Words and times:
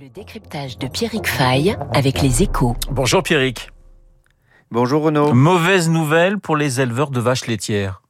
Le 0.00 0.08
décryptage 0.10 0.78
de 0.78 0.86
Pierrick 0.86 1.26
Fay 1.26 1.74
avec 1.92 2.22
les 2.22 2.44
échos. 2.44 2.76
Bonjour 2.88 3.20
Pierrick. 3.20 3.70
Bonjour 4.70 5.02
Renaud. 5.02 5.34
Mauvaise 5.34 5.90
nouvelle 5.90 6.38
pour 6.38 6.56
les 6.56 6.80
éleveurs 6.80 7.10
de 7.10 7.18
vaches 7.18 7.48
laitières. 7.48 8.00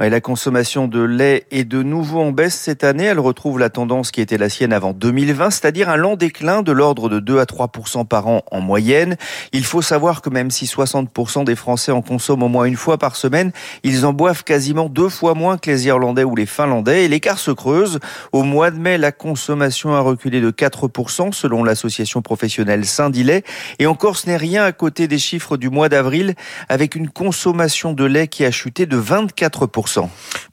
Et 0.00 0.10
la 0.10 0.20
consommation 0.20 0.86
de 0.86 1.02
lait 1.02 1.44
est 1.50 1.64
de 1.64 1.82
nouveau 1.82 2.20
en 2.20 2.30
baisse 2.30 2.54
cette 2.54 2.84
année. 2.84 3.04
Elle 3.04 3.18
retrouve 3.18 3.58
la 3.58 3.68
tendance 3.68 4.12
qui 4.12 4.20
était 4.20 4.38
la 4.38 4.48
sienne 4.48 4.72
avant 4.72 4.92
2020, 4.92 5.50
c'est-à-dire 5.50 5.88
un 5.88 5.96
lent 5.96 6.14
déclin 6.14 6.62
de 6.62 6.70
l'ordre 6.70 7.08
de 7.08 7.18
2 7.18 7.40
à 7.40 7.46
3 7.46 7.72
par 8.08 8.28
an 8.28 8.42
en 8.52 8.60
moyenne. 8.60 9.16
Il 9.52 9.64
faut 9.64 9.82
savoir 9.82 10.22
que 10.22 10.30
même 10.30 10.52
si 10.52 10.68
60 10.68 11.44
des 11.44 11.56
Français 11.56 11.90
en 11.90 12.00
consomment 12.00 12.44
au 12.44 12.48
moins 12.48 12.66
une 12.66 12.76
fois 12.76 12.96
par 12.96 13.16
semaine, 13.16 13.50
ils 13.82 14.06
en 14.06 14.12
boivent 14.12 14.44
quasiment 14.44 14.88
deux 14.88 15.08
fois 15.08 15.34
moins 15.34 15.58
que 15.58 15.68
les 15.68 15.88
Irlandais 15.88 16.22
ou 16.22 16.36
les 16.36 16.46
Finlandais 16.46 17.04
et 17.04 17.08
l'écart 17.08 17.40
se 17.40 17.50
creuse. 17.50 17.98
Au 18.30 18.44
mois 18.44 18.70
de 18.70 18.78
mai, 18.78 18.98
la 18.98 19.10
consommation 19.10 19.94
a 19.94 20.00
reculé 20.00 20.40
de 20.40 20.52
4 20.52 20.88
selon 21.32 21.64
l'association 21.64 22.22
professionnelle 22.22 22.84
Saint-Dilet. 22.84 23.42
Et 23.80 23.86
encore, 23.86 24.16
ce 24.16 24.28
n'est 24.28 24.36
rien 24.36 24.62
à 24.62 24.70
côté 24.70 25.08
des 25.08 25.18
chiffres 25.18 25.56
du 25.56 25.70
mois 25.70 25.88
d'avril 25.88 26.36
avec 26.68 26.94
une 26.94 27.08
consommation 27.08 27.94
de 27.94 28.04
lait 28.04 28.28
qui 28.28 28.44
a 28.44 28.52
chuté 28.52 28.86
de 28.86 28.96
24 28.96 29.66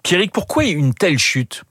Pierrick, 0.04 0.32
pourquoi 0.32 0.66
une 0.66 0.94
telle 0.94 1.20
chute? 1.20 1.64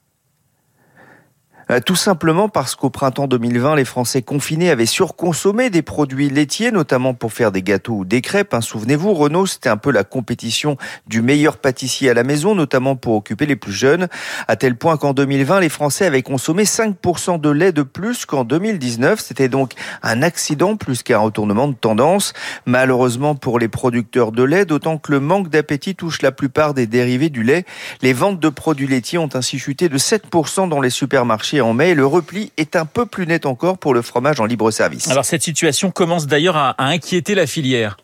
Tout 1.84 1.96
simplement 1.96 2.48
parce 2.48 2.74
qu'au 2.74 2.90
printemps 2.90 3.26
2020, 3.26 3.76
les 3.76 3.84
Français 3.84 4.22
confinés 4.22 4.70
avaient 4.70 4.86
surconsommé 4.86 5.70
des 5.70 5.82
produits 5.82 6.28
laitiers, 6.28 6.70
notamment 6.70 7.14
pour 7.14 7.32
faire 7.32 7.52
des 7.52 7.62
gâteaux 7.62 7.98
ou 7.98 8.04
des 8.04 8.20
crêpes. 8.20 8.54
Hein, 8.54 8.60
souvenez-vous, 8.60 9.14
Renault, 9.14 9.46
c'était 9.46 9.68
un 9.68 9.76
peu 9.76 9.90
la 9.90 10.04
compétition 10.04 10.76
du 11.06 11.22
meilleur 11.22 11.56
pâtissier 11.56 12.10
à 12.10 12.14
la 12.14 12.24
maison, 12.24 12.54
notamment 12.54 12.96
pour 12.96 13.14
occuper 13.14 13.46
les 13.46 13.56
plus 13.56 13.72
jeunes, 13.72 14.08
à 14.48 14.56
tel 14.56 14.76
point 14.76 14.96
qu'en 14.96 15.14
2020, 15.14 15.60
les 15.60 15.68
Français 15.68 16.06
avaient 16.06 16.22
consommé 16.22 16.64
5% 16.64 17.40
de 17.40 17.50
lait 17.50 17.72
de 17.72 17.82
plus 17.82 18.26
qu'en 18.26 18.44
2019. 18.44 19.20
C'était 19.20 19.48
donc 19.48 19.72
un 20.02 20.22
accident 20.22 20.76
plus 20.76 21.02
qu'un 21.02 21.18
retournement 21.18 21.68
de 21.68 21.74
tendance. 21.74 22.32
Malheureusement 22.66 23.34
pour 23.34 23.58
les 23.58 23.68
producteurs 23.68 24.32
de 24.32 24.42
lait, 24.42 24.64
d'autant 24.64 24.98
que 24.98 25.12
le 25.12 25.20
manque 25.20 25.48
d'appétit 25.48 25.94
touche 25.94 26.22
la 26.22 26.32
plupart 26.32 26.74
des 26.74 26.86
dérivés 26.86 27.30
du 27.30 27.42
lait. 27.42 27.64
Les 28.02 28.12
ventes 28.12 28.40
de 28.40 28.48
produits 28.48 28.86
laitiers 28.86 29.18
ont 29.18 29.30
ainsi 29.34 29.58
chuté 29.58 29.88
de 29.88 29.98
7% 29.98 30.68
dans 30.68 30.80
les 30.80 30.90
supermarchés 30.90 31.53
en 31.60 31.74
mai. 31.74 31.94
Le 31.94 32.06
repli 32.06 32.52
est 32.56 32.76
un 32.76 32.86
peu 32.86 33.06
plus 33.06 33.26
net 33.26 33.46
encore 33.46 33.78
pour 33.78 33.94
le 33.94 34.02
fromage 34.02 34.40
en 34.40 34.46
libre 34.46 34.70
service. 34.70 35.08
Alors 35.08 35.24
cette 35.24 35.42
situation 35.42 35.90
commence 35.90 36.26
d'ailleurs 36.26 36.56
à 36.56 36.74
inquiéter 36.78 37.34
la 37.34 37.46
filière. 37.46 37.96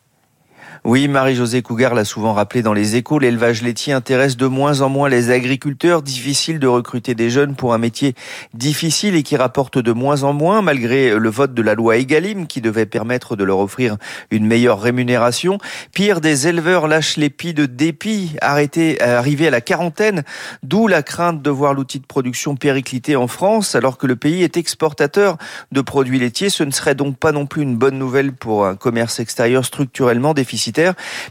Oui, 0.83 1.09
Marie-Josée 1.09 1.61
Cougar 1.61 1.93
l'a 1.93 2.07
souvent 2.07 2.33
rappelé 2.33 2.63
dans 2.63 2.73
les 2.73 2.97
échos, 2.97 3.19
l'élevage 3.19 3.61
laitier 3.61 3.93
intéresse 3.93 4.39
de 4.39 4.47
moins 4.47 4.81
en 4.81 4.89
moins 4.89 5.11
les 5.11 5.31
agriculteurs. 5.31 6.01
Difficile 6.01 6.59
de 6.59 6.67
recruter 6.67 7.15
des 7.15 7.29
jeunes 7.29 7.55
pour 7.55 7.75
un 7.75 7.79
métier 7.79 8.15
difficile 8.55 9.15
et 9.15 9.23
qui 9.23 9.37
rapporte 9.37 9.77
de 9.77 9.93
moins 9.93 10.23
en 10.23 10.33
moins, 10.33 10.63
malgré 10.63 11.19
le 11.19 11.29
vote 11.29 11.53
de 11.53 11.61
la 11.61 11.75
loi 11.75 11.99
Egalim 11.99 12.47
qui 12.47 12.63
devait 12.63 12.87
permettre 12.87 13.37
de 13.37 13.45
leur 13.45 13.59
offrir 13.59 13.99
une 14.31 14.47
meilleure 14.47 14.81
rémunération. 14.81 15.59
Pire, 15.93 16.23
des 16.23 16.49
éleveurs 16.49 16.89
lâchent 16.89 17.19
les 17.19 17.29
pieds 17.29 17.53
de 17.53 17.67
dépit, 17.67 18.37
arrêtés, 18.41 19.03
arrivés 19.03 19.49
à 19.49 19.51
la 19.51 19.61
quarantaine, 19.61 20.23
d'où 20.63 20.87
la 20.87 21.03
crainte 21.03 21.43
de 21.43 21.51
voir 21.51 21.75
l'outil 21.75 21.99
de 22.01 22.07
production 22.07 22.57
périclité 22.57 23.17
en 23.17 23.29
France, 23.29 23.75
alors 23.75 23.99
que 23.99 24.07
le 24.07 24.17
pays 24.17 24.43
est 24.43 24.57
exportateur 24.57 25.37
de 25.73 25.83
produits 25.83 26.19
laitiers. 26.19 26.49
Ce 26.49 26.65
ne 26.65 26.71
serait 26.71 26.95
donc 26.95 27.19
pas 27.19 27.33
non 27.33 27.45
plus 27.45 27.61
une 27.61 27.77
bonne 27.77 27.99
nouvelle 27.99 28.33
pour 28.33 28.65
un 28.65 28.77
commerce 28.77 29.21
extérieur 29.21 29.67
structurellement 29.67 30.33
déficitaire 30.33 30.70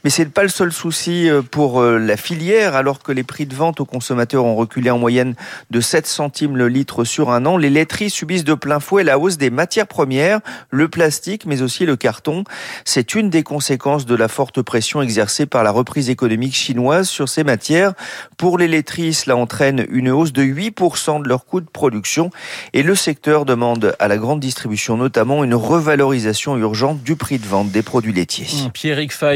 mais 0.03 0.09
c'est 0.09 0.25
pas 0.25 0.43
le 0.43 0.49
seul 0.49 0.71
souci 0.71 1.29
euh, 1.29 1.41
pour 1.41 1.81
euh, 1.81 1.97
la 1.97 2.17
filière, 2.17 2.75
alors 2.75 3.01
que 3.01 3.11
les 3.11 3.23
prix 3.23 3.45
de 3.45 3.55
vente 3.55 3.79
aux 3.79 3.85
consommateurs 3.85 4.45
ont 4.45 4.55
reculé 4.55 4.89
en 4.89 4.97
moyenne 4.97 5.35
de 5.71 5.81
7 5.81 6.07
centimes 6.07 6.57
le 6.57 6.67
litre 6.67 7.03
sur 7.03 7.31
un 7.31 7.45
an. 7.45 7.57
Les 7.57 7.69
laiteries 7.69 8.09
subissent 8.09 8.43
de 8.43 8.53
plein 8.53 8.79
fouet 8.79 9.03
la 9.03 9.19
hausse 9.19 9.37
des 9.37 9.49
matières 9.49 9.87
premières, 9.87 10.39
le 10.69 10.87
plastique, 10.87 11.45
mais 11.45 11.61
aussi 11.61 11.85
le 11.85 11.95
carton. 11.95 12.43
C'est 12.85 13.15
une 13.15 13.29
des 13.29 13.43
conséquences 13.43 14.05
de 14.05 14.15
la 14.15 14.27
forte 14.27 14.61
pression 14.61 15.01
exercée 15.01 15.45
par 15.45 15.63
la 15.63 15.71
reprise 15.71 16.09
économique 16.09 16.55
chinoise 16.55 17.07
sur 17.07 17.29
ces 17.29 17.43
matières. 17.43 17.93
Pour 18.37 18.57
les 18.57 18.67
laiteries, 18.67 19.13
cela 19.13 19.35
entraîne 19.35 19.85
une 19.89 20.09
hausse 20.09 20.33
de 20.33 20.43
8% 20.43 21.23
de 21.23 21.27
leur 21.27 21.45
coût 21.45 21.61
de 21.61 21.69
production 21.69 22.29
et 22.73 22.83
le 22.83 22.95
secteur 22.95 23.45
demande 23.45 23.95
à 23.99 24.07
la 24.07 24.17
grande 24.17 24.39
distribution 24.39 24.97
notamment 24.97 25.43
une 25.43 25.55
revalorisation 25.55 26.57
urgente 26.57 27.01
du 27.03 27.15
prix 27.15 27.39
de 27.39 27.45
vente 27.45 27.71
des 27.71 27.81
produits 27.81 28.13
laitiers. 28.13 28.47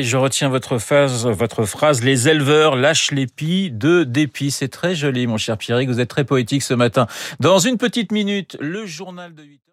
Je 0.01 0.17
retiens 0.17 0.49
votre 0.49 0.79
phrase, 0.79 1.27
votre 1.27 1.65
phrase, 1.65 2.03
les 2.03 2.27
éleveurs 2.27 2.75
lâchent 2.75 3.11
l'épi 3.11 3.69
de 3.69 4.03
dépit. 4.03 4.49
C'est 4.49 4.69
très 4.69 4.95
joli, 4.95 5.27
mon 5.27 5.37
cher 5.37 5.57
Pierrick. 5.57 5.89
Vous 5.89 5.99
êtes 5.99 6.09
très 6.09 6.23
poétique 6.23 6.63
ce 6.63 6.73
matin. 6.73 7.05
Dans 7.39 7.59
une 7.59 7.77
petite 7.77 8.11
minute, 8.11 8.57
le 8.59 8.85
journal 8.85 9.35
de 9.35 9.43
8 9.43 9.53
heures. 9.53 9.63